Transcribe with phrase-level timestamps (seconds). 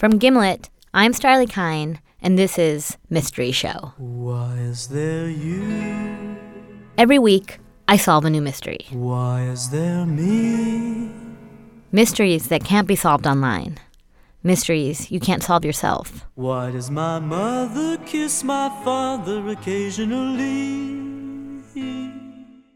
[0.00, 3.92] From Gimlet, I'm Starlee Kine, and this is Mystery Show.
[3.98, 6.38] Why is there you?
[6.96, 8.86] Every week, I solve a new mystery.
[8.92, 11.10] Why is there me?
[11.92, 13.76] Mysteries that can't be solved online.
[14.42, 16.24] Mysteries you can't solve yourself.
[16.34, 21.10] Why does my mother kiss my father occasionally?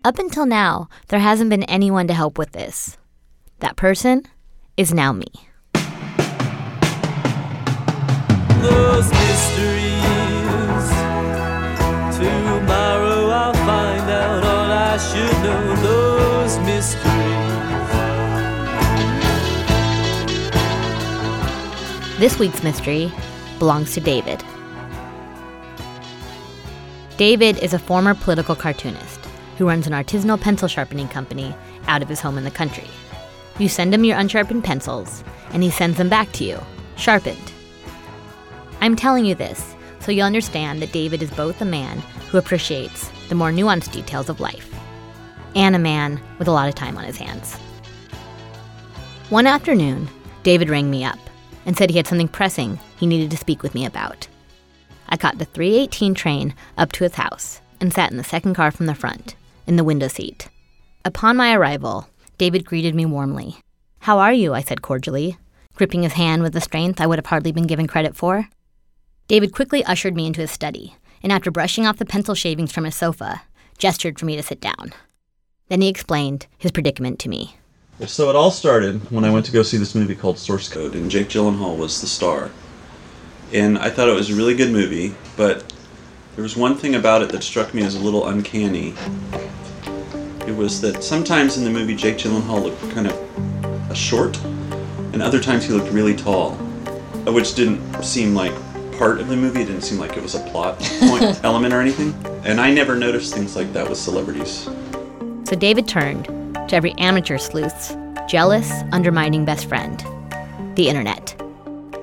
[0.05, 2.99] Up until now, there hasn't been anyone to help with this.
[3.61, 4.25] That person
[4.77, 5.33] is now me.
[8.65, 10.87] Those mysteries.
[12.17, 15.63] Tomorrow I'll find out all I should know.
[15.83, 17.15] Those mysteries.
[22.19, 23.13] This week's mystery
[23.59, 24.43] belongs to David.
[27.17, 29.21] David is a former political cartoonist
[29.59, 31.55] who runs an artisanal pencil sharpening company
[31.87, 32.89] out of his home in the country.
[33.59, 36.59] You send him your unsharpened pencils, and he sends them back to you,
[36.97, 37.54] sharpened.
[38.85, 43.11] I'm telling you this so you'll understand that David is both a man who appreciates
[43.31, 44.71] the more nuanced details of life
[45.57, 47.55] and a man with a lot of time on his hands.
[49.31, 50.07] One afternoon,
[50.43, 51.19] David rang me up
[51.65, 54.29] and said he had something pressing he needed to speak with me about.
[55.09, 58.71] I caught the 318 train up to his house and sat in the second car
[58.71, 59.35] from the front,
[59.67, 60.51] in the window seat.
[61.07, 63.57] Upon my arrival, David greeted me warmly.
[64.01, 64.53] How are you?
[64.53, 65.39] I said cordially,
[65.75, 68.47] gripping his hand with a strength I would have hardly been given credit for.
[69.27, 72.85] David quickly ushered me into his study, and after brushing off the pencil shavings from
[72.85, 73.41] his sofa,
[73.79, 74.93] gestured for me to sit down.
[75.69, 77.57] Then he explained his predicament to me.
[78.07, 80.95] So it all started when I went to go see this movie called Source Code,
[80.95, 82.51] and Jake Gyllenhaal was the star.
[83.51, 85.73] And I thought it was a really good movie, but
[86.35, 88.93] there was one thing about it that struck me as a little uncanny.
[90.47, 94.39] It was that sometimes in the movie Jake Gyllenhaal looked kind of short,
[95.15, 96.57] and other times he looked really tall,
[97.27, 98.53] which didn't seem like
[98.99, 99.63] part of the movie.
[99.63, 102.15] It didn't seem like it was a plot point element or anything.
[102.45, 104.69] And I never noticed things like that with celebrities.
[105.45, 106.25] So David turned
[106.69, 107.97] to every amateur sleuth's
[108.29, 110.03] jealous, undermining best friend
[110.77, 111.41] the internet.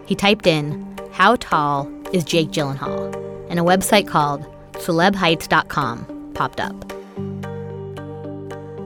[0.05, 3.13] He typed in, How tall is Jake Gyllenhaal?
[3.49, 6.73] and a website called celebheights.com popped up.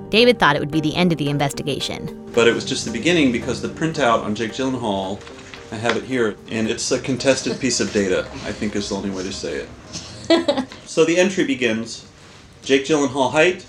[0.09, 2.31] David thought it would be the end of the investigation.
[2.33, 5.19] But it was just the beginning because the printout on Jake Gyllenhaal,
[5.71, 8.95] I have it here, and it's a contested piece of data, I think is the
[8.95, 10.69] only way to say it.
[10.85, 12.05] so the entry begins
[12.61, 13.65] Jake Gyllenhaal height,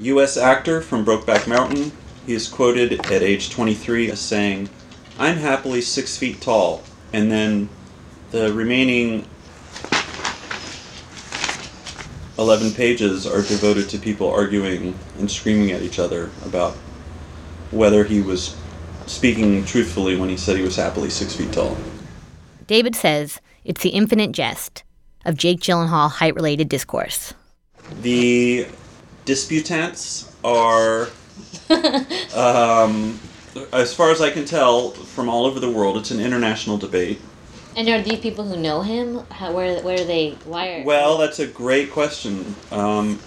[0.00, 0.36] U.S.
[0.36, 1.92] actor from Brokeback Mountain.
[2.26, 4.68] He is quoted at age 23 as saying,
[5.18, 6.82] I'm happily six feet tall.
[7.12, 7.68] And then
[8.30, 9.26] the remaining
[12.38, 16.74] 11 pages are devoted to people arguing and screaming at each other about
[17.70, 18.56] whether he was
[19.12, 21.76] speaking truthfully when he said he was happily six feet tall.
[22.66, 24.84] David says it's the infinite jest
[25.24, 27.34] of Jake Gyllenhaal height related discourse.
[28.00, 28.66] The
[29.24, 31.08] disputants are,
[32.34, 33.20] um,
[33.72, 35.96] as far as I can tell, from all over the world.
[35.98, 37.20] It's an international debate.
[37.76, 39.20] And are these people who know him?
[39.30, 40.32] How, where, where are they?
[40.44, 40.84] Why are?
[40.84, 42.54] Well, that's a great question.
[42.70, 43.18] Um,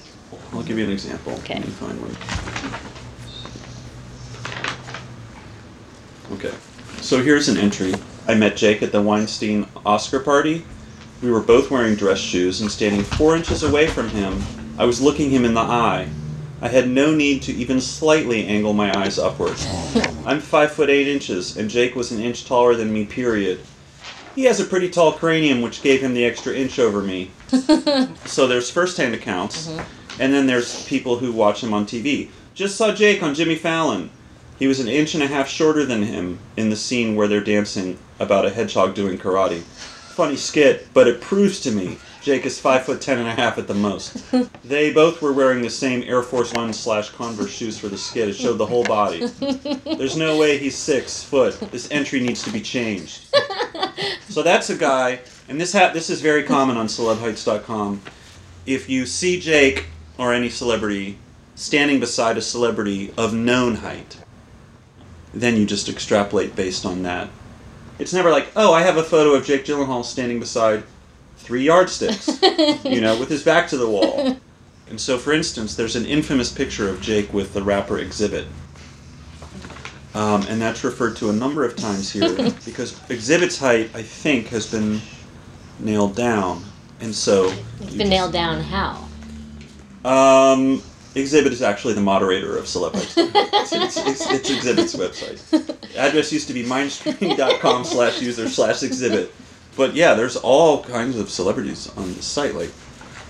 [0.53, 1.33] I'll give you an example.
[1.33, 1.55] Okay.
[1.55, 2.94] Let me find one.
[6.35, 6.53] Okay.
[6.97, 7.93] So here's an entry.
[8.27, 10.65] I met Jake at the Weinstein Oscar party.
[11.21, 14.41] We were both wearing dress shoes and standing four inches away from him.
[14.77, 16.09] I was looking him in the eye.
[16.61, 19.55] I had no need to even slightly angle my eyes upward.
[20.25, 23.61] I'm five foot eight inches, and Jake was an inch taller than me, period.
[24.35, 27.31] He has a pretty tall cranium, which gave him the extra inch over me.
[28.25, 30.21] so there's first-hand accounts, mm-hmm.
[30.21, 32.29] and then there's people who watch him on TV.
[32.53, 34.09] Just saw Jake on Jimmy Fallon.
[34.57, 37.41] He was an inch and a half shorter than him in the scene where they're
[37.41, 39.61] dancing about a hedgehog doing karate.
[39.61, 43.59] Funny skit, but it proves to me Jake is five foot ten and a half
[43.59, 44.17] at the most.
[44.63, 48.29] they both were wearing the same Air Force One slash Converse shoes for the skit.
[48.29, 49.27] It showed the whole body.
[49.85, 51.59] There's no way he's six foot.
[51.71, 53.27] This entry needs to be changed.
[54.27, 58.01] So that's a guy, and this ha- this is very common on celebheights.com.
[58.65, 59.85] If you see Jake
[60.17, 61.19] or any celebrity
[61.53, 64.17] standing beside a celebrity of known height,
[65.35, 67.29] then you just extrapolate based on that.
[67.99, 70.83] It's never like, oh, I have a photo of Jake Gyllenhaal standing beside
[71.37, 72.41] three yardsticks,
[72.83, 74.37] you know, with his back to the wall.
[74.89, 78.45] And so, for instance, there's an infamous picture of Jake with the rapper Xzibit.
[80.13, 82.29] Um, and that's referred to a number of times here
[82.65, 85.01] because Xzibit's height, I think, has been
[85.79, 86.63] nailed down.
[87.01, 87.53] And so.
[87.81, 89.07] It's been nailed down how?
[90.05, 90.81] Um,
[91.15, 93.15] Xzibit is actually the moderator of Celeb Heights.
[93.17, 95.95] it's, it's, it's, it's Xzibit's website.
[95.97, 99.33] Address used to be mindstream.com slash user slash exhibit.
[99.77, 102.71] But yeah, there's all kinds of celebrities on the site, like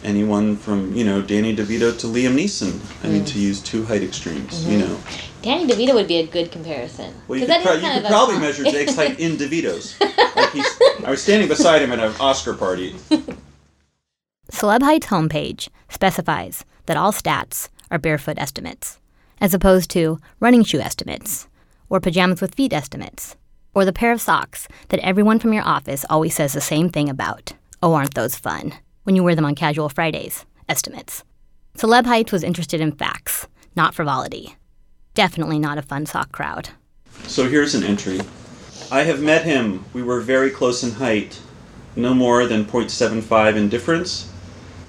[0.03, 2.79] anyone from, you know, Danny DeVito to Liam Neeson.
[3.03, 3.41] I mean, to mm.
[3.41, 4.87] use two height extremes, you mm-hmm.
[4.87, 4.99] know.
[5.43, 7.13] Danny DeVito would be a good comparison.
[7.27, 9.99] Well, you 'Cause could, pro- you could probably con- measure Jake's height in DeVito's.
[10.35, 12.95] Like he's, I was standing beside him at an Oscar party.
[14.51, 18.99] Celeb Heights homepage specifies that all stats are barefoot estimates,
[19.39, 21.47] as opposed to running shoe estimates,
[21.89, 23.35] or pajamas with feet estimates,
[23.73, 27.09] or the pair of socks that everyone from your office always says the same thing
[27.09, 27.53] about.
[27.83, 28.73] Oh, aren't those fun?
[29.03, 31.23] When you wear them on casual Fridays estimates.
[31.77, 34.55] Celeb Heights was interested in facts, not frivolity.
[35.13, 36.69] Definitely not a fun sock crowd.
[37.23, 38.21] So here's an entry.
[38.91, 39.85] I have met him.
[39.93, 41.39] We were very close in height,
[41.95, 44.31] no more than 0.75 in difference.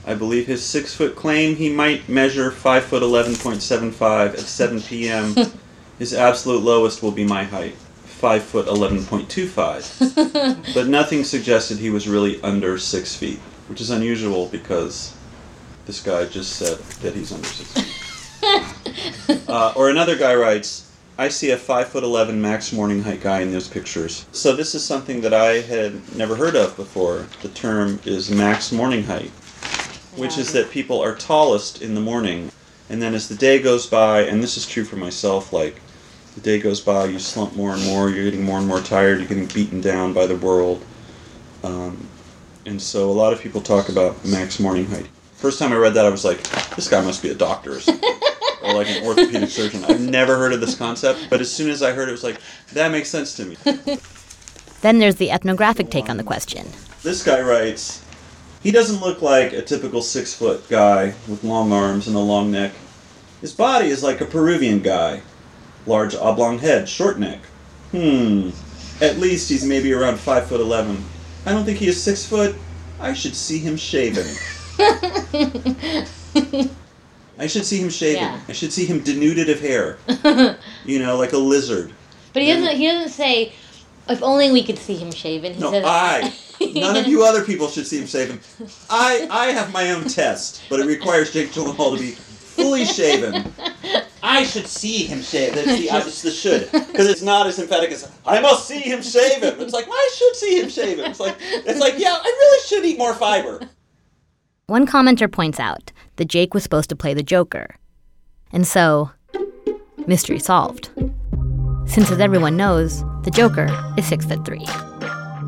[0.06, 5.34] I believe his six foot claim he might measure 5 foot 11.75 at 7 p.m.
[5.98, 10.70] his absolute lowest will be my height, 5 foot 11.25.
[10.74, 15.12] but nothing suggested he was really under 6 feet, which is unusual because
[15.86, 17.92] this guy just said that he's under 6 feet.
[19.48, 23.40] Uh, or another guy writes, I see a five foot eleven max morning height guy
[23.40, 24.26] in those pictures.
[24.32, 27.26] So this is something that I had never heard of before.
[27.42, 29.30] The term is max morning height,
[30.16, 32.50] which is that people are tallest in the morning,
[32.88, 35.80] and then as the day goes by, and this is true for myself, like
[36.34, 39.18] the day goes by, you slump more and more, you're getting more and more tired,
[39.18, 40.84] you're getting beaten down by the world,
[41.62, 42.08] um,
[42.64, 45.08] and so a lot of people talk about max morning height.
[45.34, 46.42] First time I read that, I was like,
[46.76, 48.10] this guy must be a doctor or something.
[48.62, 49.84] or like an orthopedic surgeon.
[49.84, 52.24] I've never heard of this concept, but as soon as I heard it, it was
[52.24, 52.38] like,
[52.72, 53.56] that makes sense to me.
[54.82, 56.64] Then there's the ethnographic take on the question.
[57.02, 58.04] This guy writes,
[58.66, 62.50] he doesn't look like a typical six foot guy with long arms and a long
[62.50, 62.72] neck.
[63.40, 65.22] His body is like a Peruvian guy.
[65.86, 67.38] Large oblong head, short neck.
[67.92, 68.50] Hmm.
[69.00, 71.04] At least he's maybe around five foot eleven.
[71.46, 72.56] I don't think he is six foot.
[72.98, 74.26] I should see him shaven.
[77.38, 78.20] I should see him shaven.
[78.20, 78.40] Yeah.
[78.48, 79.98] I should see him denuded of hair.
[80.84, 81.92] you know, like a lizard.
[82.32, 82.76] But he doesn't.
[82.76, 83.52] He doesn't say,
[84.08, 86.32] "If only we could see him shaven." He No, says, I.
[86.74, 88.40] None of you other people should see him shaven.
[88.88, 93.52] I I have my own test, but it requires Jake Gyllenhaal to be fully shaven.
[94.22, 95.58] I should see him shaven.
[95.58, 99.02] It's the, it's the should because it's not as emphatic as I must see him
[99.02, 99.60] shaven.
[99.60, 101.04] It's like I should see him shaven.
[101.04, 103.60] It's like it's like yeah, I really should eat more fiber.
[104.66, 107.76] One commenter points out that Jake was supposed to play the Joker.
[108.52, 109.10] And so,
[110.06, 110.90] mystery solved.
[111.86, 113.66] Since, as everyone knows, the Joker
[113.98, 114.64] is six foot three.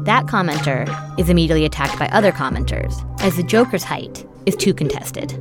[0.03, 0.85] That commenter
[1.17, 2.93] is immediately attacked by other commenters,
[3.23, 5.33] as the Joker's height is too contested.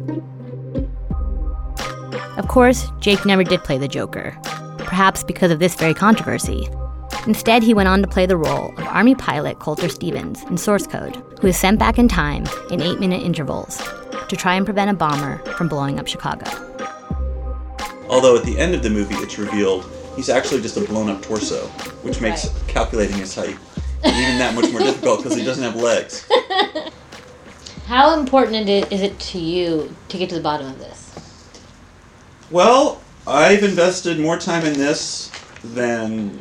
[2.38, 4.38] Of course, Jake never did play the Joker,
[4.78, 6.70] perhaps because of this very controversy.
[7.26, 10.86] Instead, he went on to play the role of Army pilot Colter Stevens in Source
[10.86, 13.82] Code, who is sent back in time in eight minute intervals
[14.30, 16.46] to try and prevent a bomber from blowing up Chicago.
[18.10, 19.86] Although at the end of the movie, it's revealed
[20.18, 21.68] he's actually just a blown up torso,
[22.02, 22.68] which makes Right.
[22.68, 23.58] calculating his height
[24.04, 26.28] even that much more difficult because he doesn't have legs.
[27.88, 31.14] How important is it to you to get to the bottom of this?
[32.52, 35.32] Well, I've invested more time in this
[35.64, 36.40] than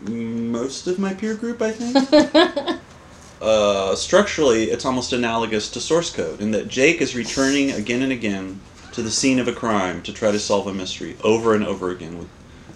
[0.00, 2.80] most of my peer group, I think.
[3.42, 8.12] uh, structurally, it's almost analogous to source code in that Jake is returning again and
[8.12, 8.60] again
[8.92, 11.90] to the scene of a crime to try to solve a mystery over and over
[11.90, 12.28] again with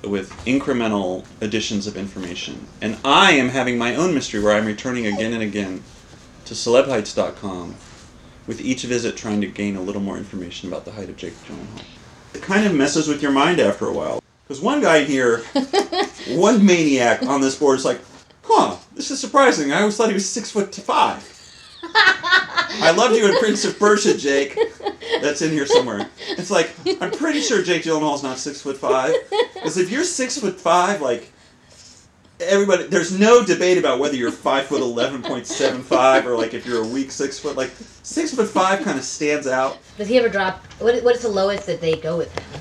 [0.04, 2.66] with incremental additions of information.
[2.80, 5.82] And I am having my own mystery where I'm returning again and again
[6.47, 7.75] to celebheights.com
[8.47, 11.35] with each visit trying to gain a little more information about the height of Jake
[11.44, 11.85] Gyllenhaal.
[12.35, 14.23] It kind of messes with your mind after a while.
[14.47, 15.38] Because one guy here,
[16.28, 18.00] one maniac on this board is like,
[18.42, 19.73] huh, this is surprising.
[19.73, 21.28] I always thought he was six foot five.
[21.82, 24.58] I loved you in Prince of Persia, Jake.
[25.20, 26.08] That's in here somewhere.
[26.30, 29.14] It's like, I'm pretty sure Jake Gyllenhaal's not six foot five.
[29.54, 31.32] Because if you're six foot five, like,
[32.40, 36.54] everybody, there's no debate about whether you're five foot eleven point seven five or like
[36.54, 37.56] if you're a weak six foot.
[37.56, 37.70] Like,
[38.02, 39.78] six foot five kind of stands out.
[39.98, 40.64] Does he ever drop?
[40.80, 42.60] What, what is the lowest that they go with him?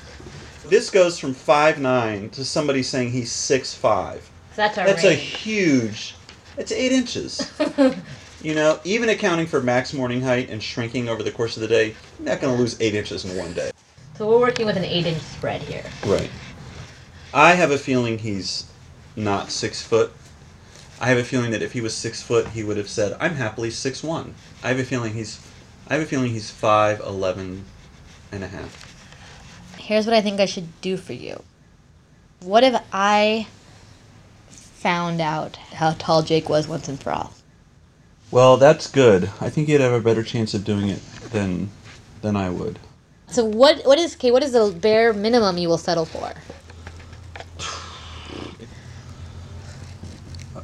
[0.68, 4.22] This goes from five nine to somebody saying he's six five.
[4.54, 6.14] So that's our That's a huge.
[6.58, 7.50] It's eight inches.
[8.42, 11.68] you know, even accounting for max morning height and shrinking over the course of the
[11.68, 13.70] day, you're not going to lose eight inches in one day.
[14.16, 15.84] so we're working with an eight-inch spread here.
[16.04, 16.30] Right.
[17.32, 18.70] I have a feeling he's
[19.16, 20.12] not six foot.
[21.00, 23.34] I have a feeling that if he was six foot, he would have said, "I'm
[23.34, 25.40] happily six one." I have a feeling he's,
[25.88, 27.64] I have a feeling he's five eleven,
[28.32, 29.76] and a half.
[29.78, 31.42] here's what I think I should do for you.
[32.40, 33.46] What if I
[34.50, 37.32] found out how tall Jake was once and for all?
[38.32, 39.24] Well, that's good.
[39.42, 41.68] I think you'd have a better chance of doing it than
[42.22, 42.78] than I would.
[43.28, 46.32] So what what is okay, what is the bare minimum you will settle for?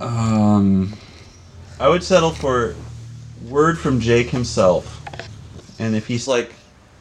[0.01, 0.97] Um,
[1.79, 2.75] I would settle for
[3.47, 5.03] word from Jake himself,
[5.79, 6.55] and if he's like,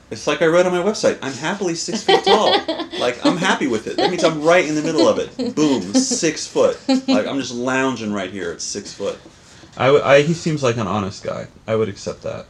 [0.09, 1.17] it's like I wrote on my website.
[1.21, 2.51] I'm happily six feet tall.
[3.00, 3.95] like I'm happy with it.
[3.95, 5.55] That means I'm right in the middle of it.
[5.55, 6.77] Boom, six foot.
[7.07, 9.17] Like I'm just lounging right here at six foot.
[9.77, 11.48] I, w- I he seems like an honest guy.
[11.67, 12.46] I would accept that.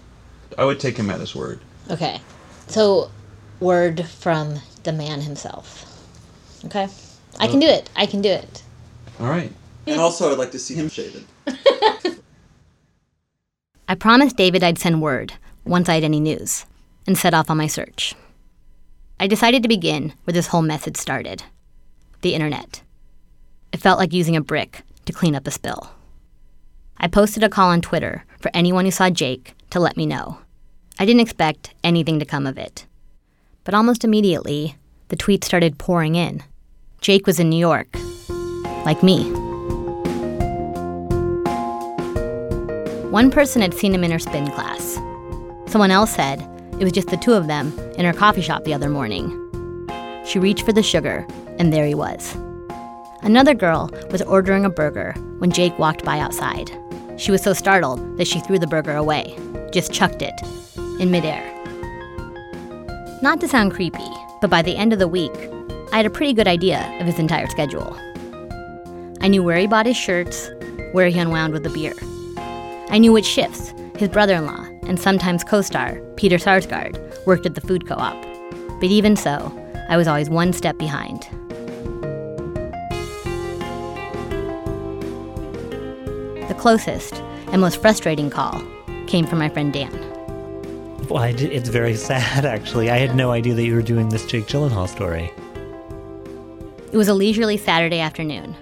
[0.57, 1.59] I would take him at his word.
[1.89, 2.21] Okay.
[2.67, 3.11] So
[3.59, 5.83] word from the man himself.
[6.65, 6.87] Okay?
[7.39, 7.89] I can do it.
[7.95, 8.63] I can do it.
[9.19, 9.51] All right.
[9.85, 11.25] And also, I'd like to see him shaven.
[13.87, 16.65] I promised David I'd send word once I had any news
[17.05, 18.15] and set off on my search.
[19.19, 21.43] I decided to begin where this whole mess had started
[22.21, 22.81] the internet.
[23.71, 25.89] It felt like using a brick to clean up a spill.
[26.99, 30.39] I posted a call on Twitter for anyone who saw Jake to let me know.
[30.99, 32.85] I didn't expect anything to come of it.
[33.63, 34.75] But almost immediately,
[35.09, 36.43] the tweets started pouring in.
[37.01, 37.87] Jake was in New York,
[38.83, 39.29] like me.
[43.11, 44.95] One person had seen him in her spin class.
[45.67, 46.41] Someone else said
[46.79, 49.29] it was just the two of them in her coffee shop the other morning.
[50.25, 51.25] She reached for the sugar,
[51.59, 52.35] and there he was.
[53.21, 56.71] Another girl was ordering a burger when Jake walked by outside.
[57.17, 59.37] She was so startled that she threw the burger away,
[59.71, 60.33] just chucked it,
[60.99, 61.43] in midair.
[63.21, 64.07] Not to sound creepy,
[64.39, 65.33] but by the end of the week,
[65.91, 67.97] I had a pretty good idea of his entire schedule.
[69.21, 70.49] I knew where he bought his shirts,
[70.91, 71.93] where he unwound with the beer.
[72.89, 77.45] I knew which shifts his brother in law and sometimes co star, Peter Sarsgaard, worked
[77.45, 78.21] at the food co op.
[78.79, 79.51] But even so,
[79.89, 81.27] I was always one step behind.
[86.57, 87.15] Closest
[87.51, 88.61] and most frustrating call
[89.07, 89.91] came from my friend Dan.
[91.09, 92.89] Well, it's very sad, actually.
[92.89, 95.31] I had no idea that you were doing this Jake Gyllenhaal story.
[96.91, 98.55] It was a leisurely Saturday afternoon.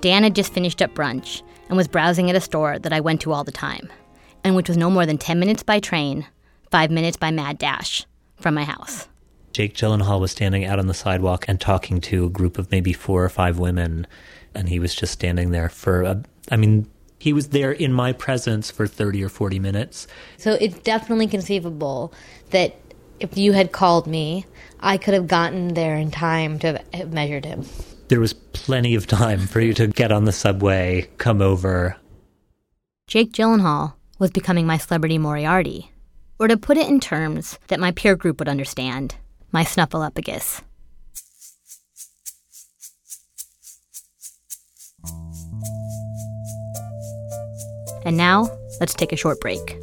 [0.00, 3.20] Dan had just finished up brunch and was browsing at a store that I went
[3.22, 3.88] to all the time,
[4.44, 6.26] and which was no more than 10 minutes by train,
[6.70, 8.06] 5 minutes by mad dash
[8.36, 9.08] from my house.
[9.52, 12.92] Jake Gyllenhaal was standing out on the sidewalk and talking to a group of maybe
[12.92, 14.06] four or five women,
[14.54, 18.12] and he was just standing there for a, I mean, he was there in my
[18.12, 20.06] presence for 30 or 40 minutes.
[20.36, 22.12] So it's definitely conceivable
[22.50, 22.76] that
[23.20, 24.46] if you had called me,
[24.80, 27.64] I could have gotten there in time to have measured him.
[28.08, 31.96] There was plenty of time for you to get on the subway, come over.
[33.06, 35.90] Jake Gyllenhaal was becoming my celebrity Moriarty.
[36.38, 39.16] Or to put it in terms that my peer group would understand,
[39.50, 40.62] my snuffleupagus.
[48.04, 48.50] And now,
[48.80, 49.78] let's take a short break.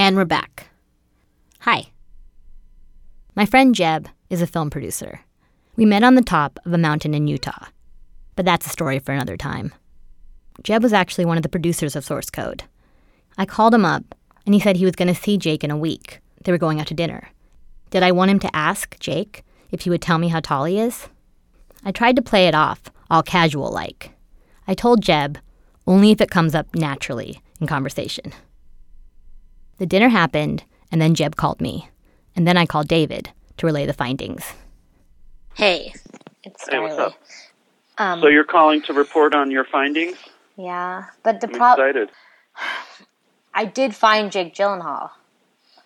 [0.00, 0.68] And we're back.
[1.58, 1.88] Hi.
[3.34, 5.20] My friend Jeb is a film producer.
[5.74, 7.66] We met on the top of a mountain in Utah,
[8.38, 9.74] but that's a story for another time.
[10.62, 12.62] Jeb was actually one of the producers of Source Code.
[13.36, 14.14] I called him up,
[14.46, 16.20] and he said he was going to see Jake in a week.
[16.44, 17.30] They were going out to dinner.
[17.90, 19.42] Did I want him to ask Jake
[19.72, 21.08] if he would tell me how tall he is?
[21.84, 22.80] I tried to play it off,
[23.10, 24.12] all casual like.
[24.68, 25.38] I told Jeb
[25.84, 28.32] only if it comes up naturally in conversation.
[29.78, 31.90] The dinner happened, and then Jeb called me.
[32.36, 34.44] And then I called David to relay the findings.
[35.54, 35.92] Hey,
[36.44, 37.14] it's Hey, what's up?
[37.98, 40.16] Um, So you're calling to report on your findings?
[40.56, 42.10] yeah, but the I'm problem excited.
[43.54, 45.10] I did find Jake Gyllenhaal.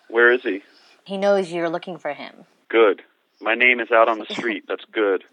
[0.09, 0.61] Where is he?
[1.05, 3.01] He knows you're looking for him, Good.
[3.41, 4.63] My name is out on the street.
[4.67, 5.23] That's good.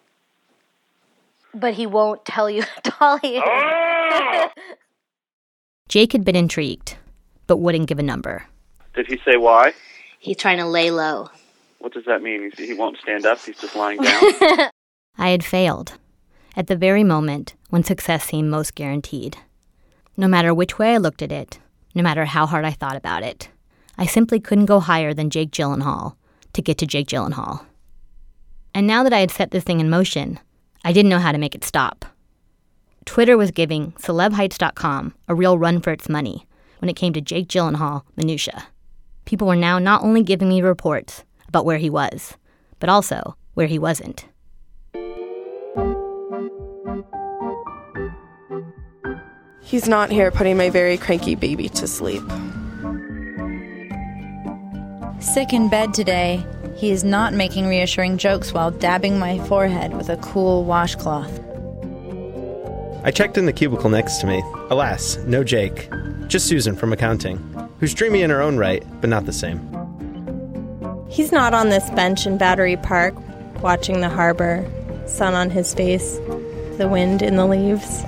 [1.54, 3.42] but he won't tell you how tall he is.
[3.44, 4.48] Oh!
[5.88, 6.96] Jake had been intrigued,
[7.46, 8.46] but wouldn't give a number.
[8.94, 9.72] Did he say why?
[10.18, 11.30] He's trying to lay low.
[11.78, 12.52] What does that mean?
[12.56, 13.38] He he won't stand up.
[13.40, 14.22] He's just lying down.
[15.18, 15.94] I had failed
[16.56, 19.36] at the very moment when success seemed most guaranteed.
[20.16, 21.58] No matter which way I looked at it,
[21.94, 23.48] no matter how hard I thought about it,
[23.96, 26.16] I simply couldn't go higher than Jake Gyllenhaal
[26.52, 27.64] to get to Jake Gyllenhaal.
[28.74, 30.38] And now that I had set this thing in motion,
[30.84, 32.04] I didn't know how to make it stop.
[33.04, 36.46] Twitter was giving celebheights.com a real run for its money
[36.78, 38.66] when it came to Jake Gyllenhaal minutia.
[39.24, 42.36] People were now not only giving me reports about where he was,
[42.78, 44.26] but also where he wasn't.
[49.70, 52.24] He's not here putting my very cranky baby to sleep.
[55.20, 60.08] Sick in bed today, he is not making reassuring jokes while dabbing my forehead with
[60.08, 61.30] a cool washcloth.
[63.04, 64.42] I checked in the cubicle next to me.
[64.70, 65.88] Alas, no Jake.
[66.26, 67.36] Just Susan from accounting,
[67.78, 69.60] who's dreamy in her own right, but not the same.
[71.08, 73.14] He's not on this bench in Battery Park,
[73.62, 74.68] watching the harbor,
[75.06, 76.16] sun on his face,
[76.76, 78.02] the wind in the leaves.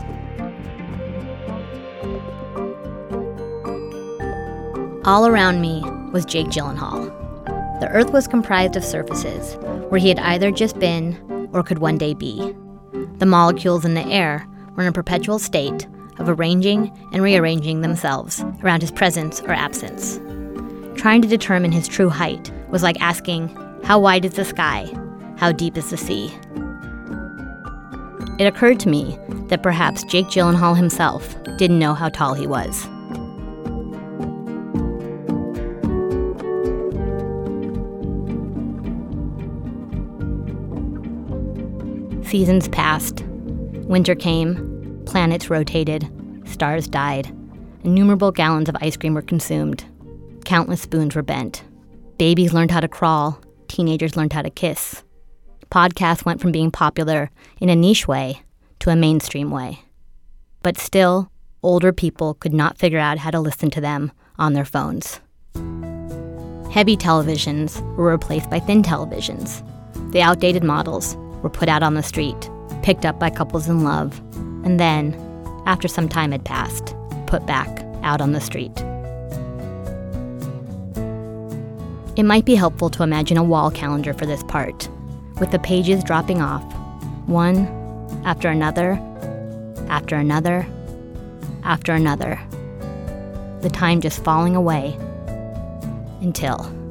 [5.04, 5.82] All around me
[6.12, 7.10] was Jake Gyllenhaal.
[7.80, 9.56] The Earth was comprised of surfaces
[9.88, 12.54] where he had either just been or could one day be.
[13.18, 18.44] The molecules in the air were in a perpetual state of arranging and rearranging themselves
[18.62, 20.20] around his presence or absence.
[20.94, 23.48] Trying to determine his true height was like asking,
[23.82, 24.88] How wide is the sky?
[25.36, 26.32] How deep is the sea?
[28.38, 29.18] It occurred to me
[29.48, 32.86] that perhaps Jake Gyllenhaal himself didn't know how tall he was.
[42.32, 43.26] Seasons passed.
[43.84, 45.02] Winter came.
[45.04, 46.10] Planets rotated.
[46.46, 47.26] Stars died.
[47.84, 49.84] Innumerable gallons of ice cream were consumed.
[50.46, 51.62] Countless spoons were bent.
[52.16, 53.38] Babies learned how to crawl.
[53.68, 55.02] Teenagers learned how to kiss.
[55.70, 58.40] Podcasts went from being popular in a niche way
[58.78, 59.80] to a mainstream way.
[60.62, 61.30] But still,
[61.62, 65.20] older people could not figure out how to listen to them on their phones.
[66.72, 69.62] Heavy televisions were replaced by thin televisions.
[70.12, 72.50] The outdated models were put out on the street,
[72.82, 74.20] picked up by couples in love,
[74.64, 75.14] and then,
[75.66, 76.94] after some time had passed,
[77.26, 78.72] put back out on the street.
[82.14, 84.88] It might be helpful to imagine a wall calendar for this part,
[85.40, 86.62] with the pages dropping off,
[87.26, 87.66] one
[88.24, 88.92] after another,
[89.88, 90.66] after another,
[91.64, 92.38] after another.
[93.62, 94.96] The time just falling away
[96.20, 96.81] until.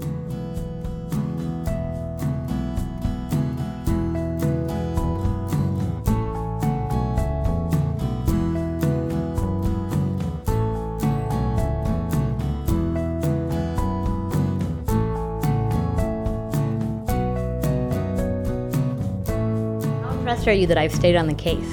[20.48, 21.64] Are you that I've stayed on the case?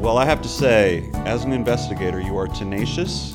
[0.00, 3.34] Well, I have to say, as an investigator, you are tenacious,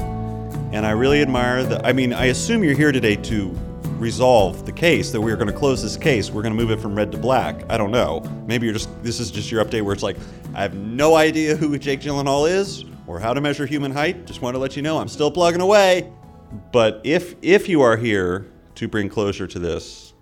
[0.72, 1.86] and I really admire that.
[1.86, 3.50] I mean, I assume you're here today to
[3.98, 6.32] resolve the case, that we're going to close this case.
[6.32, 7.64] We're going to move it from red to black.
[7.70, 8.22] I don't know.
[8.46, 8.90] Maybe you're just.
[9.04, 10.18] This is just your update where it's like,
[10.54, 14.26] I have no idea who Jake Gyllenhaal is or how to measure human height.
[14.26, 16.12] Just want to let you know I'm still plugging away.
[16.74, 20.14] But if if you are here to bring closure to this,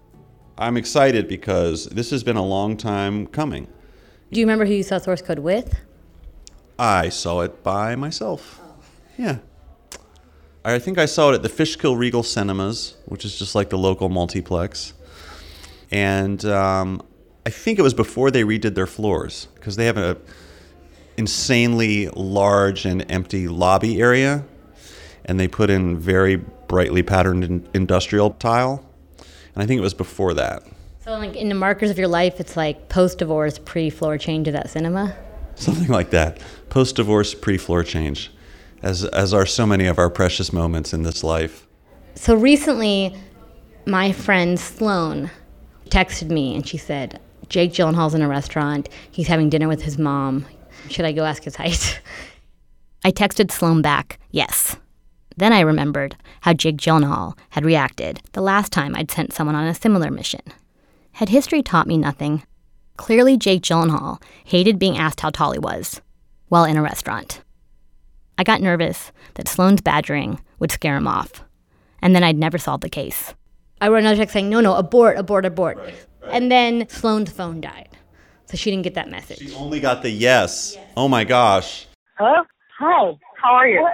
[0.58, 3.68] I'm excited because this has been a long time coming.
[4.32, 5.80] Do you remember who you saw source code with?
[6.78, 8.62] I saw it by myself.
[9.18, 9.40] Yeah.
[10.64, 13.78] I think I saw it at the Fishkill Regal Cinemas, which is just like the
[13.78, 14.94] local multiplex.
[15.90, 17.02] And um,
[17.46, 20.18] I think it was before they redid their floors because they have a
[21.18, 24.46] insanely large and empty lobby area,
[25.26, 28.86] and they put in very brightly patterned in- industrial tile.
[29.54, 30.64] And I think it was before that.
[31.10, 34.48] So, like in the markers of your life, it's like post divorce, pre floor change
[34.48, 35.16] of that cinema.
[35.56, 36.40] Something like that.
[36.70, 38.32] Post divorce, pre floor change,
[38.84, 41.66] as, as are so many of our precious moments in this life.
[42.14, 43.16] So recently,
[43.88, 45.32] my friend Sloan
[45.86, 48.88] texted me and she said, Jake Gyllenhaal's in a restaurant.
[49.10, 50.46] He's having dinner with his mom.
[50.92, 52.02] Should I go ask his height?
[53.04, 54.76] I texted Sloan back, yes.
[55.38, 59.66] Then I remembered how Jake Gyllenhaal had reacted the last time I'd sent someone on
[59.66, 60.42] a similar mission.
[61.20, 62.44] Had history taught me nothing?
[62.96, 66.00] Clearly, Jake Gyllenhaal hated being asked how tall he was
[66.48, 67.42] while in a restaurant.
[68.38, 71.44] I got nervous that Sloane's badgering would scare him off,
[72.02, 73.34] and then I'd never solve the case.
[73.82, 75.78] I wrote another text saying, no, no, abort, abort, abort.
[76.24, 77.90] And then Sloane's phone died,
[78.46, 79.40] so she didn't get that message.
[79.40, 80.78] She only got the yes.
[80.96, 81.86] Oh my gosh.
[82.18, 82.44] Hello?
[82.78, 83.12] Hi.
[83.36, 83.82] How are you?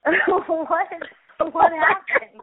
[0.00, 0.50] what?
[1.52, 2.40] What happened?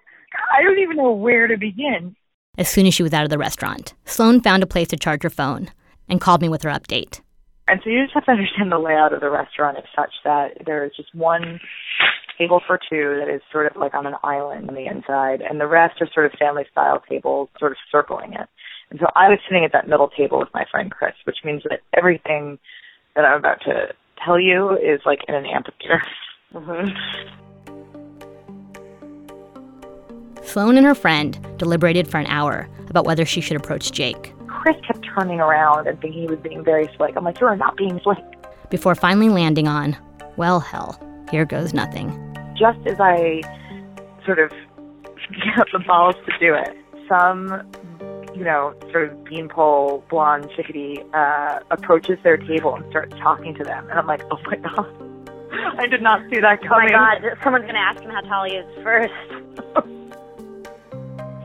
[0.57, 2.15] I don't even know where to begin.
[2.57, 5.23] As soon as she was out of the restaurant, Sloan found a place to charge
[5.23, 5.69] her phone
[6.07, 7.19] and called me with her update.
[7.67, 10.65] And so you just have to understand the layout of the restaurant is such that
[10.65, 11.59] there is just one
[12.37, 15.59] table for two that is sort of like on an island on the inside, and
[15.59, 18.47] the rest are sort of family style tables sort of circling it.
[18.91, 21.63] And so I was sitting at that middle table with my friend Chris, which means
[21.69, 22.59] that everything
[23.15, 23.87] that I'm about to
[24.23, 26.01] tell you is like in an amphitheater.
[26.53, 26.95] Mhm.
[30.45, 34.75] Sloan and her friend deliberated for an hour about whether she should approach Jake Chris
[34.87, 37.15] kept turning around and thinking he was being very slick.
[37.15, 38.17] I'm like, you are not being slick.
[38.71, 39.95] before finally landing on,
[40.37, 42.09] well, hell, here goes nothing.
[42.57, 43.41] Just as I
[44.25, 44.49] sort of
[45.55, 46.75] get the balls to do it,
[47.07, 47.61] some,
[48.33, 53.63] you know, sort of beanpole blonde chickadee uh, approaches their table and starts talking to
[53.63, 53.87] them.
[53.89, 54.87] And I'm like, oh my God.
[55.77, 56.89] I did not see that coming.
[56.91, 59.13] Oh my god, someone's gonna ask him how tall he is first.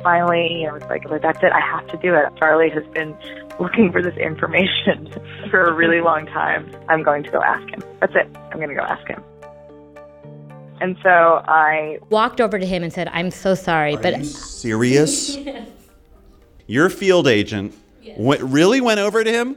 [0.03, 1.53] Finally, I was like, well, that's it.
[1.53, 2.25] I have to do it.
[2.39, 3.15] Charlie has been
[3.59, 5.13] looking for this information
[5.51, 6.71] for a really long time.
[6.89, 7.83] I'm going to go ask him.
[8.01, 8.29] That's it.
[8.51, 9.23] I'm going to go ask him.
[10.81, 15.37] And so I Walked over to him and said, I'm so sorry, but Serious?
[16.67, 17.75] Your field agent
[18.17, 19.57] went, really went over to him?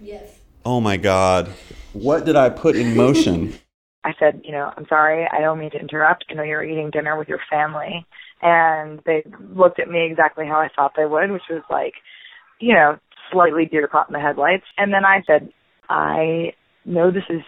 [0.00, 0.38] Yes.
[0.64, 1.48] Oh my God.
[1.92, 3.54] What did I put in motion?
[4.04, 6.24] I said, you know, I'm sorry, I don't mean to interrupt.
[6.30, 8.06] I know you're eating dinner with your family.
[8.40, 9.24] And they
[9.54, 11.94] looked at me exactly how I thought they would, which was like,
[12.60, 12.98] you know,
[13.32, 14.64] slightly deer caught in the headlights.
[14.76, 15.52] And then I said,
[15.88, 17.42] I know this is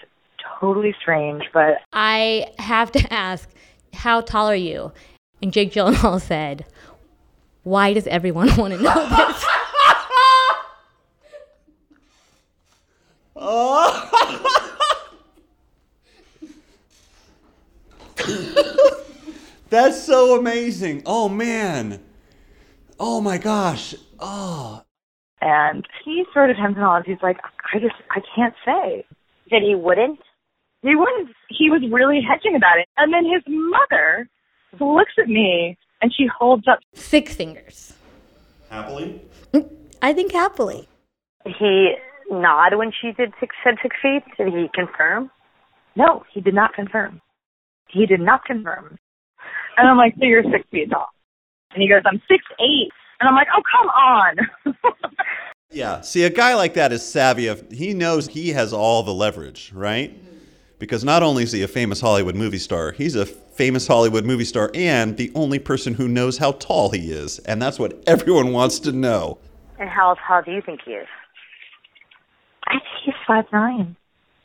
[0.60, 3.48] totally strange, but I have to ask,
[3.94, 4.92] how tall are you?
[5.42, 6.66] And Jake Gyllenhaal said,
[7.62, 9.46] why does everyone want to know this?
[13.42, 14.66] Oh.
[19.70, 21.02] That's so amazing.
[21.06, 22.00] Oh man.
[22.98, 23.94] Oh my gosh.
[24.18, 24.82] Oh.
[25.40, 27.04] and he sort of hems and haws.
[27.06, 27.38] He's like,
[27.72, 29.04] I just, I can't say.
[29.48, 30.18] Said he wouldn't?
[30.82, 32.88] He was, he was really hedging about it.
[32.98, 34.28] And then his mother
[34.78, 37.94] looks at me and she holds up Six fingers.
[38.68, 39.22] Happily?
[39.52, 39.68] Mm,
[40.02, 40.88] I think happily.
[41.44, 41.94] He
[42.30, 44.22] nod when she did six said six feet?
[44.36, 45.30] Did he confirm?
[45.96, 47.20] No, he did not confirm.
[47.88, 48.98] He did not confirm.
[49.80, 51.08] And I'm like, so you're six feet tall.
[51.72, 52.90] And he goes, I'm six eight.
[53.18, 54.74] And I'm like, oh, come on.
[55.72, 56.00] Yeah.
[56.00, 57.46] See, a guy like that is savvy.
[57.46, 60.12] Of, he knows he has all the leverage, right?
[60.80, 64.44] Because not only is he a famous Hollywood movie star, he's a famous Hollywood movie
[64.44, 67.38] star and the only person who knows how tall he is.
[67.40, 69.38] And that's what everyone wants to know.
[69.78, 71.06] And how tall do you think he is?
[72.66, 73.94] I think he's five nine.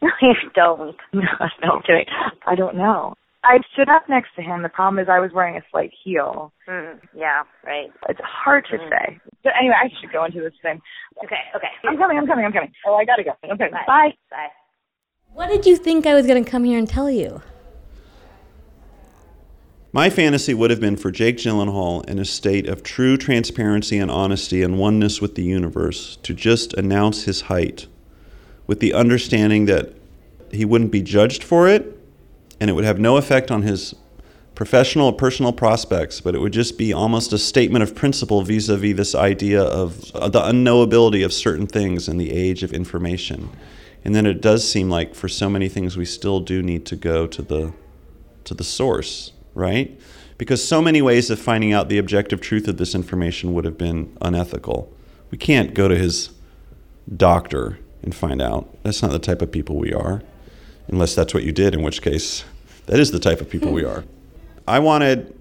[0.03, 0.95] No, you don't.
[1.11, 1.21] No,
[1.63, 2.05] no, I'm kidding.
[2.45, 3.15] I don't know.
[3.47, 4.63] I stood up next to him.
[4.63, 6.51] The problem is I was wearing a slight heel.
[6.67, 7.91] Mm, yeah, right.
[8.09, 9.19] It's hard to say.
[9.43, 10.81] But anyway, I should go into this thing.
[11.23, 11.67] Okay, okay.
[11.87, 12.71] I'm coming, I'm coming, I'm coming.
[12.87, 13.31] Oh, I gotta go.
[13.43, 13.83] Okay, Bye.
[13.87, 14.13] bye.
[14.31, 14.47] Bye.
[15.33, 17.41] What did you think I was going to come here and tell you?
[19.91, 24.09] My fantasy would have been for Jake Gyllenhaal in a state of true transparency and
[24.09, 27.87] honesty and oneness with the universe to just announce his height
[28.67, 29.93] with the understanding that
[30.51, 31.94] he wouldn't be judged for it
[32.59, 33.95] and it would have no effect on his
[34.55, 38.69] professional or personal prospects, but it would just be almost a statement of principle vis
[38.69, 42.71] a vis this idea of uh, the unknowability of certain things in the age of
[42.71, 43.49] information.
[44.05, 46.95] And then it does seem like for so many things we still do need to
[46.95, 47.73] go to the
[48.45, 49.99] to the source, right?
[50.37, 53.77] Because so many ways of finding out the objective truth of this information would have
[53.77, 54.93] been unethical.
[55.31, 56.29] We can't go to his
[57.15, 58.77] doctor and find out.
[58.83, 60.21] That's not the type of people we are.
[60.87, 62.45] Unless that's what you did, in which case,
[62.85, 63.89] that is the type of people we hmm.
[63.89, 64.03] are.
[64.67, 65.37] I wanted,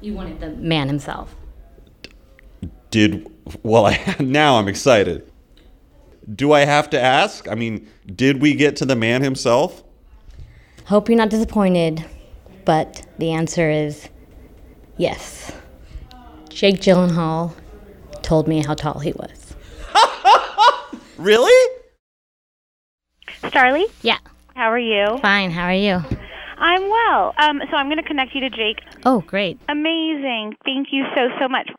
[0.00, 1.34] You wanted the man himself.
[2.90, 3.30] did,
[3.62, 5.30] well, I, now I'm excited.
[6.34, 7.48] Do I have to ask?
[7.48, 9.82] I mean, did we get to the man himself?
[10.86, 12.04] Hope you're not disappointed,
[12.64, 14.08] but the answer is
[14.96, 15.52] yes.
[16.48, 17.54] Jake Gyllenhaal
[18.22, 19.54] told me how tall he was.
[21.22, 21.76] Really?
[23.42, 24.18] Starlee, Yeah,
[24.54, 25.18] how are you?
[25.20, 25.50] fine.
[25.50, 26.00] How are you?
[26.58, 27.34] I'm well.
[27.38, 28.78] Um, so I'm going to connect you to Jake.
[29.04, 29.58] Oh, great.
[29.68, 30.54] Amazing.
[30.64, 31.70] Thank you so, so much.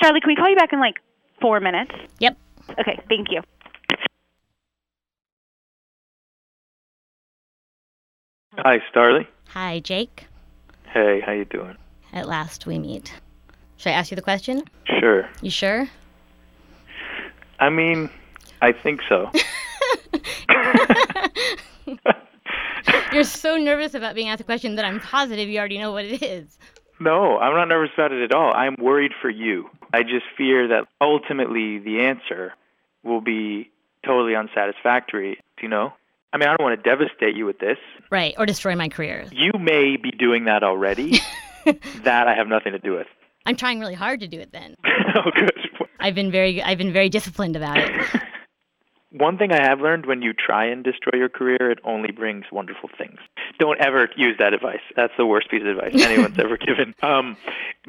[0.00, 0.96] Charlie, can we call you back in like
[1.40, 1.92] four minutes?
[2.20, 2.36] Yep.
[2.78, 3.40] Okay, thank you.
[8.58, 9.26] Hi, Starlee.
[9.48, 10.26] Hi, Jake.
[10.92, 11.76] Hey, how you doing?
[12.12, 13.12] At last we meet.
[13.76, 14.64] Should I ask you the question?
[15.00, 15.28] Sure.
[15.42, 15.88] You sure?
[17.60, 18.10] I mean,
[18.62, 19.30] I think so.
[23.12, 26.04] You're so nervous about being asked a question that I'm positive you already know what
[26.04, 26.58] it is.
[27.00, 28.52] no, I'm not nervous about it at all.
[28.52, 29.68] I'm worried for you.
[29.92, 32.52] I just fear that ultimately the answer
[33.04, 33.70] will be
[34.04, 35.34] totally unsatisfactory.
[35.56, 35.92] Do you know?
[36.36, 37.78] I mean, I don't want to devastate you with this.
[38.10, 39.24] Right, or destroy my career.
[39.32, 41.18] You may be doing that already.
[42.04, 43.06] that I have nothing to do with.
[43.46, 44.76] I'm trying really hard to do it then.
[45.14, 45.50] oh, good.
[45.98, 47.90] I've been very I've been very disciplined about it.
[49.12, 52.44] One thing I have learned when you try and destroy your career, it only brings
[52.52, 53.18] wonderful things.
[53.58, 54.82] Don't ever use that advice.
[54.94, 56.94] That's the worst piece of advice anyone's ever given.
[57.02, 57.38] Um,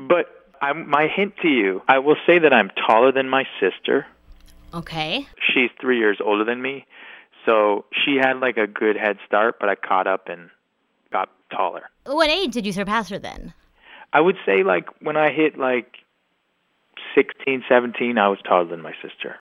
[0.08, 0.28] but
[0.62, 4.08] I'm, my hint to you, I will say that I'm taller than my sister.
[4.74, 5.28] Okay.
[5.54, 6.86] She's three years older than me,
[7.48, 10.50] so she had like a good head start, but I caught up and
[11.12, 11.90] got taller.
[12.06, 13.54] What age did you surpass her then?
[14.12, 15.96] I would say like when I hit like
[17.16, 19.38] 16, 17, I was taller than my sister.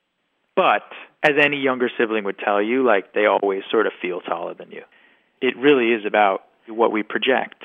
[0.55, 0.83] But
[1.21, 4.71] as any younger sibling would tell you, like they always sort of feel taller than
[4.71, 4.83] you.
[5.41, 7.61] It really is about what we project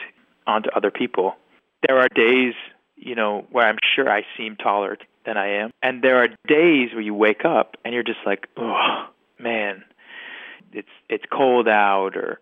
[0.46, 1.34] onto other people.
[1.86, 2.54] There are days,
[2.96, 6.90] you know, where I'm sure I seem taller than I am, and there are days
[6.92, 9.06] where you wake up and you're just like, "Oh,
[9.38, 9.84] man,
[10.72, 12.40] it's it's cold out or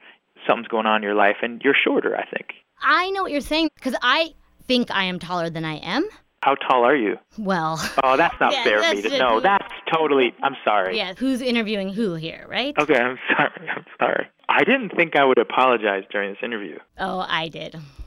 [0.49, 3.41] something's going on in your life and you're shorter, I think." I know what you're
[3.43, 4.31] saying because I
[4.65, 6.09] think I am taller than I am.
[6.43, 7.17] How tall are you?
[7.37, 9.41] Well, Oh, that's not Yeah, fair of me to know.
[9.41, 10.97] That's totally I'm sorry.
[10.97, 12.75] yeah, who's interviewing who here, right?
[12.79, 13.69] Okay, I'm sorry.
[13.69, 14.27] I'm sorry.
[14.49, 16.79] I didn't think I would apologize during this interview.
[16.99, 17.77] Oh, I did.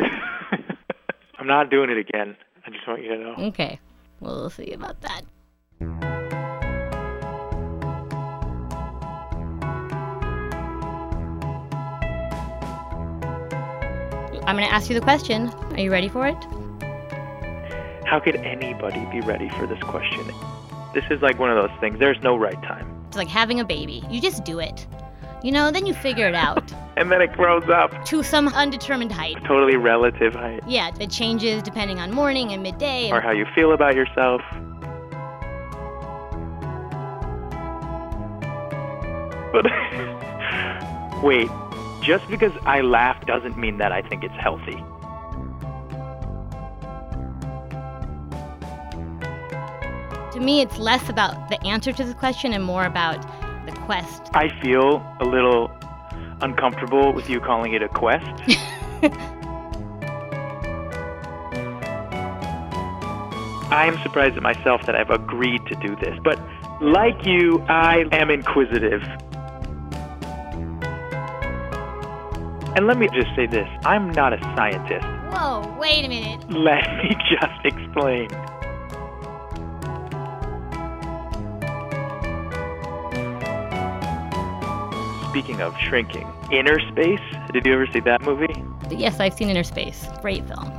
[1.38, 2.36] I'm not doing it again.
[2.66, 3.36] I just want you to know.
[3.50, 3.80] Okay.
[4.20, 6.33] We'll see about that.
[14.46, 15.48] I'm going to ask you the question.
[15.72, 16.36] Are you ready for it?
[18.06, 20.26] How could anybody be ready for this question?
[20.94, 21.98] This is like one of those things.
[22.00, 22.88] There's no right time.
[23.08, 24.04] It's like having a baby.
[24.10, 24.86] You just do it.
[25.44, 28.06] You know, then you figure it out And then it grows up.
[28.06, 29.38] to some undetermined height.
[29.46, 30.62] Totally relative height.
[30.68, 33.12] Yeah, it changes depending on morning and midday.
[33.12, 34.42] Or how you feel about yourself.
[39.52, 39.66] But
[41.24, 41.50] wait,
[42.04, 44.84] just because I laugh doesn't mean that I think it's healthy.
[50.34, 53.22] To me, it's less about the answer to the question and more about
[53.66, 54.24] the quest.
[54.34, 55.72] I feel a little
[56.42, 58.26] uncomfortable with you calling it a quest.
[63.72, 66.40] I am surprised at myself that I've agreed to do this, but
[66.82, 69.02] like you, I am inquisitive.
[72.76, 75.06] And let me just say this I'm not a scientist.
[75.32, 76.50] Whoa, wait a minute.
[76.50, 78.30] Let me just explain.
[85.30, 87.20] Speaking of shrinking, Inner Space,
[87.52, 88.54] did you ever see that movie?
[88.90, 90.22] Yes, I've seen Innerspace.
[90.22, 90.72] Great film.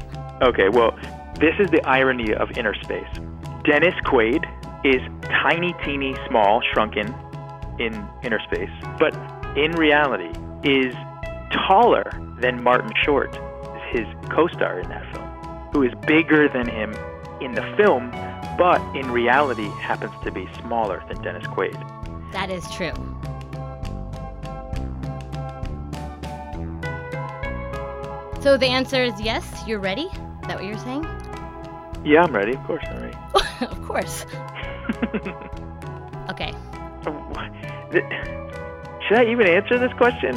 [0.42, 0.96] Okay, well,
[1.40, 3.12] this is the irony of Innerspace.
[3.64, 4.44] Dennis Quaid
[4.84, 5.00] is
[5.42, 7.08] tiny, teeny, small, shrunken
[7.78, 9.14] in Innerspace, but
[9.56, 10.30] in reality
[10.62, 10.94] is
[11.54, 13.34] taller than Martin Short,
[13.90, 15.28] his co-star in that film,
[15.72, 16.94] who is bigger than him
[17.40, 18.10] in the film,
[18.58, 21.72] but in reality happens to be smaller than Dennis Quaid.
[22.32, 22.92] That is true.
[28.42, 30.02] So the answer is yes, you're ready?
[30.02, 31.04] Is that what you're saying?
[32.04, 32.54] Yeah, I'm ready.
[32.54, 33.16] Of course, I'm ready.
[33.60, 34.26] of course.
[36.30, 36.54] Okay.
[39.06, 40.34] Should I even answer this question?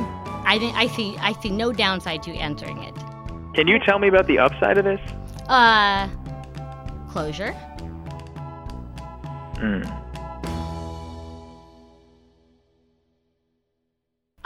[0.48, 2.96] I think I see I see no downside to answering it.
[3.54, 5.02] Can you tell me about the upside of this?
[5.50, 6.08] Uh
[7.10, 7.52] closure.
[9.60, 9.84] Hmm.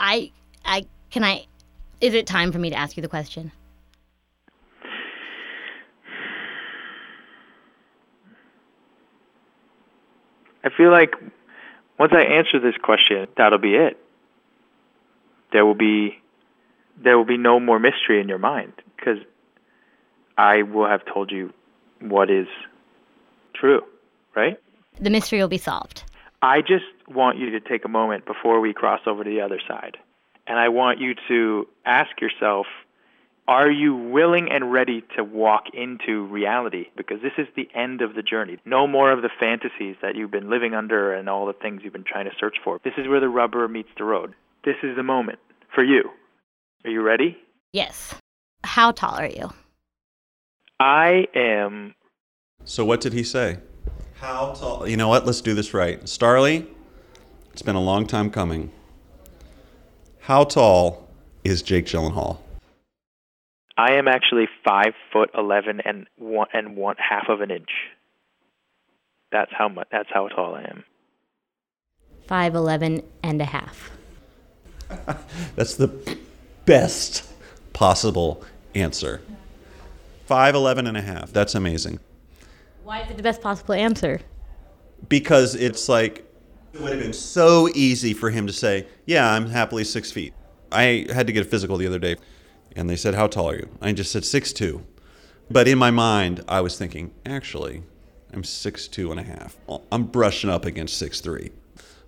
[0.00, 0.32] I
[0.64, 1.46] I can I
[2.00, 3.52] is it time for me to ask you the question?
[10.64, 11.14] I feel like
[11.96, 14.01] once I answer this question, that'll be it.
[15.52, 16.18] There will be
[17.02, 19.18] there will be no more mystery in your mind because
[20.36, 21.52] I will have told you
[22.00, 22.46] what is
[23.54, 23.82] true,
[24.34, 24.58] right?
[25.00, 26.04] The mystery will be solved.
[26.42, 29.60] I just want you to take a moment before we cross over to the other
[29.66, 29.96] side.
[30.46, 32.66] And I want you to ask yourself,
[33.46, 36.86] are you willing and ready to walk into reality?
[36.96, 38.58] Because this is the end of the journey.
[38.64, 41.92] No more of the fantasies that you've been living under and all the things you've
[41.92, 42.80] been trying to search for.
[42.84, 44.34] This is where the rubber meets the road.
[44.64, 45.38] This is the moment
[45.74, 46.10] for you.
[46.84, 47.36] Are you ready?
[47.72, 48.14] Yes.
[48.64, 49.50] How tall are you?
[50.78, 51.94] I am.
[52.64, 53.58] So what did he say?
[54.14, 54.86] How tall?
[54.86, 55.26] You know what?
[55.26, 56.00] Let's do this right.
[56.04, 56.66] Starlee,
[57.52, 58.70] it's been a long time coming.
[60.20, 61.08] How tall
[61.42, 62.38] is Jake Gyllenhaal?
[63.76, 67.70] I am actually five foot eleven and one and one half of an inch.
[69.32, 69.88] That's how much.
[69.90, 70.84] That's how tall I am.
[72.28, 73.90] Five eleven and a half.
[75.56, 76.18] That's the
[76.64, 77.30] best
[77.72, 79.20] possible answer.
[80.28, 81.32] 5'11 and a half.
[81.32, 82.00] That's amazing.
[82.84, 84.20] Why is it the best possible answer?
[85.08, 86.24] because it's like
[86.72, 90.32] it would have been so easy for him to say, "Yeah, I'm happily six feet."
[90.70, 92.16] I had to get a physical the other day,
[92.74, 94.84] and they said, "How tall are you?" I just said six two,
[95.50, 97.82] but in my mind, I was thinking, actually,
[98.32, 99.56] I'm six two and a half.
[99.90, 101.50] I'm brushing up against six three.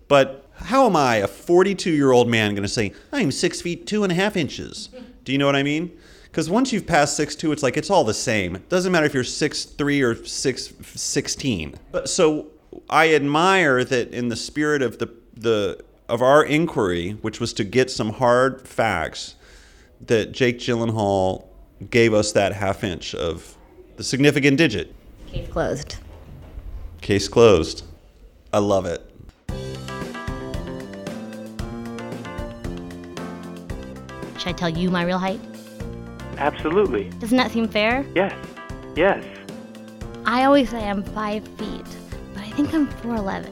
[0.09, 3.87] But how am I, a 42 year old man, going to say I'm six feet
[3.87, 4.89] two and a half inches?
[5.25, 5.97] Do you know what I mean?
[6.25, 8.57] Because once you've passed six two, it's like it's all the same.
[8.57, 11.77] It doesn't matter if you're six three or six sixteen.
[11.93, 12.49] But so
[12.91, 17.65] I admire that in the spirit of the the of our inquiry, which was to
[17.65, 19.37] get some hard facts,
[20.07, 21.45] that Jake Gyllenhaal
[21.91, 23.57] gave us that half inch of
[23.97, 24.95] the significant digit.
[25.29, 25.97] Case closed.
[27.01, 27.85] Case closed.
[28.53, 29.09] I love it.
[34.45, 35.41] Should I tell you my real height?
[36.37, 37.09] Absolutely.
[37.19, 38.05] Doesn't that seem fair?
[38.15, 38.35] Yes.
[38.95, 39.25] Yes.
[40.27, 41.87] I always say I'm five feet,
[42.35, 43.51] but I think I'm 4'11.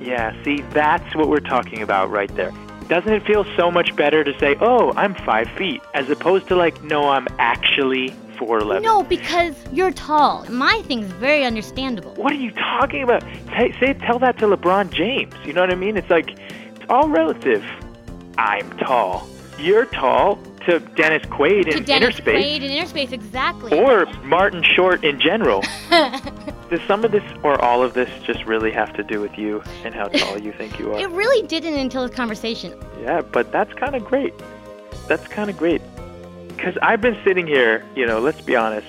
[0.00, 2.54] Yeah, see, that's what we're talking about right there.
[2.88, 6.56] Doesn't it feel so much better to say, oh, I'm five feet, as opposed to
[6.56, 8.80] like, no, I'm actually 4'11?
[8.80, 10.46] No, because you're tall.
[10.46, 12.14] My thing's very understandable.
[12.14, 13.22] What are you talking about?
[13.48, 15.34] Say, say, tell that to LeBron James.
[15.44, 15.98] You know what I mean?
[15.98, 17.62] It's like, it's all relative.
[18.38, 19.28] I'm tall.
[19.60, 22.42] You're tall to Dennis Quaid in to Dennis Innerspace.
[22.42, 23.78] Quaid in Innerspace, exactly.
[23.78, 25.62] Or Martin Short in general.
[25.90, 29.62] Does some of this or all of this just really have to do with you
[29.84, 30.98] and how tall you think you are?
[30.98, 32.78] it really didn't until this conversation.
[33.02, 34.32] Yeah, but that's kind of great.
[35.08, 35.82] That's kind of great.
[36.48, 38.86] Because I've been sitting here, you know, let's be honest.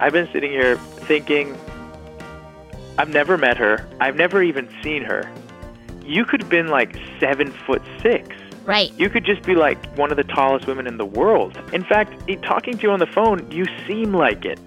[0.00, 1.56] I've been sitting here thinking,
[2.98, 3.88] I've never met her.
[4.00, 5.30] I've never even seen her.
[6.04, 8.34] You could have been like seven foot six.
[8.64, 8.92] Right.
[8.98, 11.58] You could just be like one of the tallest women in the world.
[11.72, 14.58] In fact, talking to you on the phone, you seem like it.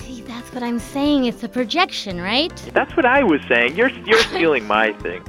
[0.00, 1.26] See, that's what I'm saying.
[1.26, 2.54] It's a projection, right?
[2.72, 3.76] That's what I was saying.
[3.76, 5.22] You're you're stealing my thing.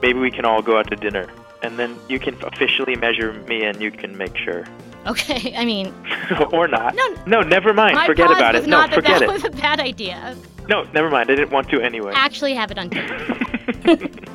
[0.00, 1.28] Maybe we can all go out to dinner,
[1.62, 4.64] and then you can officially measure me, and you can make sure,
[5.06, 5.92] Okay, I mean,
[6.52, 6.94] or not.
[6.94, 7.14] No.
[7.26, 7.98] no, never mind.
[8.06, 8.66] Forget about it.
[8.66, 9.32] No, not that forget that it.
[9.32, 10.36] was a bad idea.
[10.68, 11.30] No, never mind.
[11.30, 12.12] I didn't want to anyway.
[12.14, 14.28] Actually, have it on tape.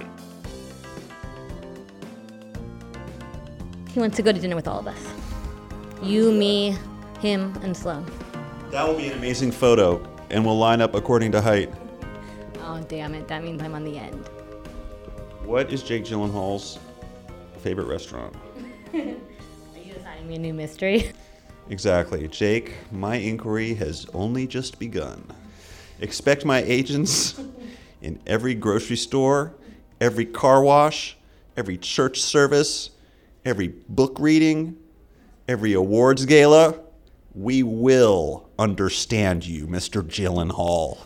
[3.97, 5.11] He wants to go to dinner with all of us.
[6.03, 6.77] You, me,
[7.19, 8.05] him, and Sloan.
[8.69, 11.73] That will be an amazing photo, and we'll line up according to height.
[12.59, 13.27] Oh, damn it.
[13.27, 14.29] That means I'm on the end.
[15.45, 16.77] What is Jake Gyllenhaal's
[17.63, 18.35] favorite restaurant?
[18.93, 19.15] Are you
[19.97, 21.11] assigning me a new mystery?
[21.71, 22.27] Exactly.
[22.27, 25.25] Jake, my inquiry has only just begun.
[26.01, 27.41] Expect my agents
[28.03, 29.55] in every grocery store,
[29.99, 31.17] every car wash,
[31.57, 32.91] every church service,
[33.47, 34.75] every book reading,
[35.47, 36.75] every awards gala.
[37.33, 40.03] We will understand you, Mr.
[40.03, 40.97] Gyllenhaal.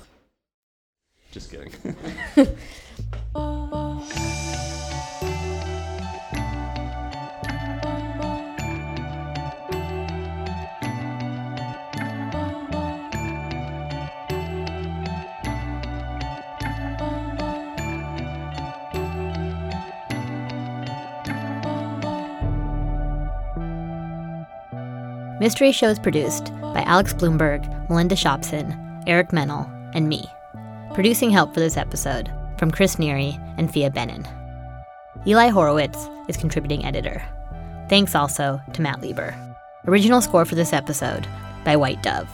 [1.31, 1.71] Just kidding.
[3.33, 3.50] Oh,
[25.41, 30.23] Mystery Show is produced by Alex Blumberg, Melinda Shopsin, Eric Mennel, and me.
[30.93, 34.23] Producing help for this episode from Chris Neary and Phia Bennin.
[35.25, 37.23] Eli Horowitz is contributing editor.
[37.89, 39.33] Thanks also to Matt Lieber.
[39.87, 41.25] Original score for this episode
[41.65, 42.29] by White Dove.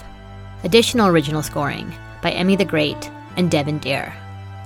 [0.65, 4.13] Additional original scoring by Emmy the Great and Devin Dare.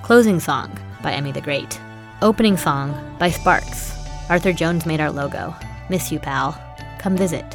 [0.02, 1.80] Closing song by Emmy the Great.
[2.22, 3.96] Opening song by Sparks.
[4.28, 5.54] Arthur Jones made our logo.
[5.88, 6.60] Miss you, pal.
[6.98, 7.46] Come visit.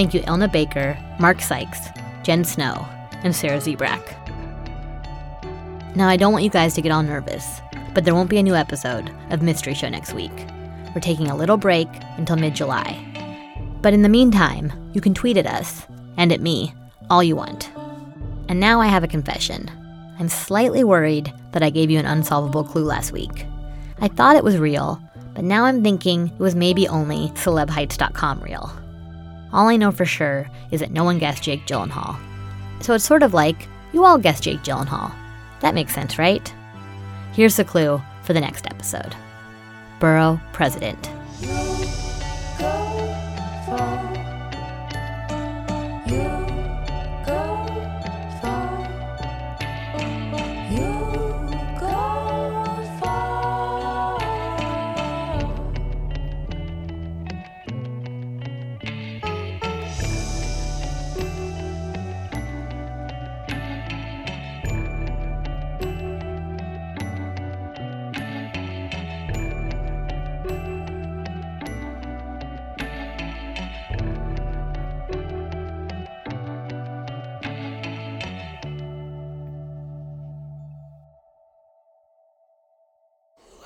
[0.00, 1.88] Thank you, Elna Baker, Mark Sykes,
[2.22, 2.88] Jen Snow,
[3.22, 4.16] and Sarah Zebrak.
[5.94, 7.60] Now, I don't want you guys to get all nervous,
[7.92, 10.32] but there won't be a new episode of Mystery Show next week.
[10.94, 11.86] We're taking a little break
[12.16, 12.98] until mid July.
[13.82, 15.86] But in the meantime, you can tweet at us,
[16.16, 16.72] and at me,
[17.10, 17.70] all you want.
[18.48, 19.70] And now I have a confession.
[20.18, 23.44] I'm slightly worried that I gave you an unsolvable clue last week.
[24.00, 24.98] I thought it was real,
[25.34, 28.79] but now I'm thinking it was maybe only celebheights.com real.
[29.52, 32.18] All I know for sure is that no one guessed Jake Gyllenhaal.
[32.80, 35.12] So it's sort of like you all guessed Jake Gyllenhaal.
[35.60, 36.52] That makes sense, right?
[37.32, 39.14] Here's the clue for the next episode
[39.98, 41.10] Borough President.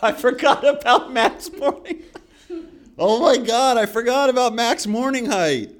[0.04, 2.02] I forgot about Max Morning.
[2.98, 5.70] Oh my god, I forgot about Max Morning Height.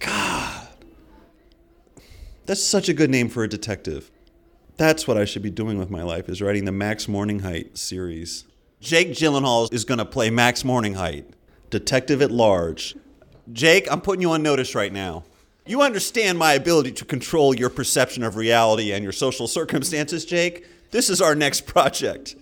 [0.00, 0.68] God.
[2.44, 4.10] That's such a good name for a detective.
[4.76, 7.78] That's what I should be doing with my life is writing the Max Morning Height
[7.78, 8.44] series.
[8.80, 11.24] Jake Gyllenhaal is going to play Max Morning Height,
[11.70, 12.96] detective at large.
[13.50, 15.24] Jake, I'm putting you on notice right now.
[15.64, 20.66] You understand my ability to control your perception of reality and your social circumstances, Jake?
[20.90, 22.36] This is our next project.